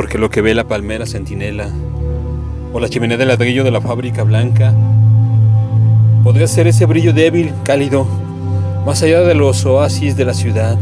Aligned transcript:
porque 0.00 0.16
lo 0.16 0.30
que 0.30 0.40
ve 0.40 0.54
la 0.54 0.64
palmera 0.64 1.04
centinela 1.04 1.68
o 2.72 2.80
la 2.80 2.88
chimenea 2.88 3.18
de 3.18 3.26
ladrillo 3.26 3.64
de 3.64 3.70
la 3.70 3.82
fábrica 3.82 4.22
blanca 4.22 4.72
podría 6.24 6.46
ser 6.46 6.66
ese 6.66 6.86
brillo 6.86 7.12
débil, 7.12 7.52
cálido, 7.64 8.06
más 8.86 9.02
allá 9.02 9.20
de 9.20 9.34
los 9.34 9.66
oasis 9.66 10.16
de 10.16 10.24
la 10.24 10.32
ciudad. 10.32 10.78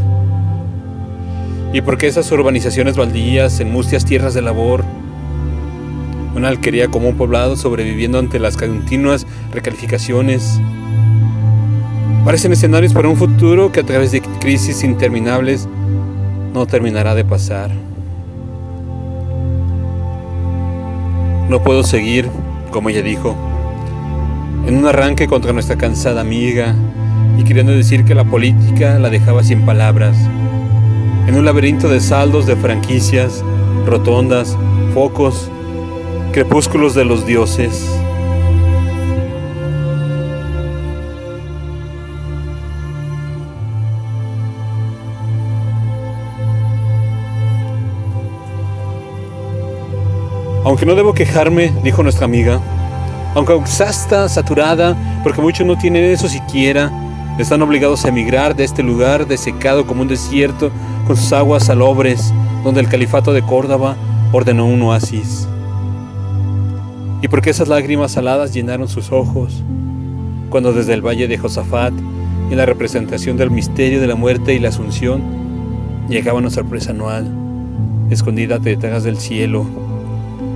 Y 1.73 1.81
porque 1.81 2.07
esas 2.07 2.31
urbanizaciones 2.31 2.95
baldías 2.95 3.59
en 3.59 3.73
mustias 3.73 4.05
tierras 4.05 4.33
de 4.33 4.41
labor, 4.41 4.85
una 6.33 6.47
alquería 6.47 6.87
como 6.87 7.09
un 7.09 7.17
poblado 7.17 7.57
sobreviviendo 7.57 8.19
ante 8.19 8.39
las 8.39 8.55
continuas 8.55 9.27
recalificaciones, 9.51 10.61
parecen 12.23 12.53
escenarios 12.53 12.93
para 12.93 13.09
un 13.09 13.17
futuro 13.17 13.73
que 13.73 13.81
a 13.81 13.85
través 13.85 14.13
de 14.13 14.21
crisis 14.21 14.81
interminables 14.85 15.67
no 16.53 16.65
terminará 16.67 17.15
de 17.15 17.25
pasar. 17.25 17.69
No 21.49 21.63
puedo 21.63 21.83
seguir, 21.83 22.29
como 22.69 22.89
ella 22.89 23.01
dijo, 23.01 23.35
en 24.67 24.77
un 24.77 24.85
arranque 24.85 25.27
contra 25.27 25.51
nuestra 25.51 25.77
cansada 25.77 26.21
amiga 26.21 26.75
y 27.39 27.43
queriendo 27.43 27.71
decir 27.71 28.05
que 28.05 28.13
la 28.13 28.23
política 28.23 28.99
la 28.99 29.09
dejaba 29.09 29.43
sin 29.43 29.65
palabras, 29.65 30.15
en 31.27 31.35
un 31.35 31.45
laberinto 31.45 31.89
de 31.89 32.01
saldos 32.01 32.45
de 32.45 32.55
franquicias, 32.55 33.43
rotondas, 33.87 34.55
focos, 34.93 35.49
crepúsculos 36.33 36.93
de 36.93 37.05
los 37.05 37.25
dioses. 37.25 37.98
Aunque 50.69 50.85
no 50.85 50.93
debo 50.93 51.15
quejarme, 51.15 51.73
dijo 51.83 52.03
nuestra 52.03 52.25
amiga, 52.25 52.61
aunque 53.33 53.59
está 53.65 54.29
saturada, 54.29 54.95
porque 55.23 55.41
muchos 55.41 55.65
no 55.65 55.75
tienen 55.75 56.03
eso 56.03 56.29
siquiera, 56.29 56.91
están 57.39 57.63
obligados 57.63 58.05
a 58.05 58.09
emigrar 58.09 58.55
de 58.55 58.65
este 58.65 58.83
lugar 58.83 59.25
desecado 59.25 59.87
como 59.87 60.03
un 60.03 60.07
desierto, 60.07 60.69
con 61.07 61.17
sus 61.17 61.33
aguas 61.33 61.65
salobres, 61.65 62.31
donde 62.63 62.81
el 62.81 62.87
califato 62.87 63.33
de 63.33 63.41
Córdoba 63.41 63.95
ordenó 64.31 64.67
un 64.67 64.83
oasis. 64.83 65.47
Y 67.23 67.27
porque 67.29 67.49
esas 67.49 67.67
lágrimas 67.67 68.11
saladas 68.11 68.53
llenaron 68.53 68.87
sus 68.87 69.11
ojos, 69.11 69.63
cuando 70.51 70.71
desde 70.71 70.93
el 70.93 71.01
valle 71.01 71.27
de 71.27 71.39
Josafat, 71.39 71.93
en 72.51 72.57
la 72.57 72.67
representación 72.67 73.37
del 73.37 73.49
misterio 73.49 73.99
de 73.99 74.05
la 74.05 74.13
muerte 74.13 74.53
y 74.53 74.59
la 74.59 74.69
asunción, 74.69 75.23
llegaba 76.09 76.37
una 76.37 76.51
sorpresa 76.51 76.91
anual, 76.91 77.27
escondida 78.11 78.59
detrás 78.59 79.03
del 79.03 79.17
cielo, 79.17 79.65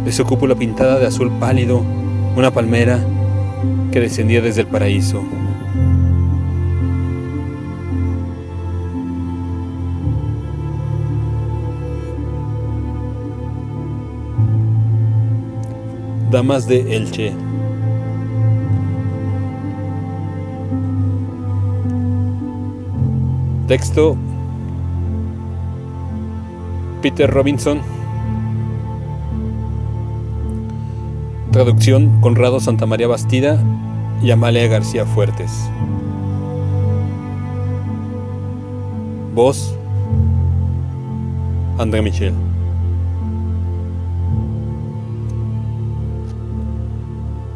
de 0.03 0.11
su 0.11 0.25
cúpula 0.25 0.55
pintada 0.55 0.99
de 0.99 1.07
azul 1.07 1.31
pálido, 1.39 1.81
una 2.35 2.51
palmera 2.51 2.99
que 3.91 3.99
descendía 3.99 4.41
desde 4.41 4.61
el 4.61 4.67
paraíso. 4.67 5.23
Damas 16.31 16.67
de 16.67 16.95
Elche. 16.95 17.31
Texto 23.67 24.17
Peter 27.01 27.29
Robinson. 27.29 28.02
Traducción 31.53 32.19
Conrado 32.19 32.59
Santamaría 32.59 33.07
Bastida 33.07 33.63
y 34.23 34.31
Amalia 34.31 34.67
García 34.67 35.05
Fuertes. 35.05 35.51
Voz 39.35 39.75
André 41.77 42.01
Michel. 42.01 42.33